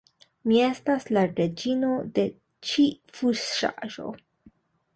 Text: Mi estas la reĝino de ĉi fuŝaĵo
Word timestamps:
Mi 0.51 0.55
estas 0.67 1.03
la 1.17 1.23
reĝino 1.41 1.91
de 2.15 2.25
ĉi 2.69 2.87
fuŝaĵo 3.19 4.09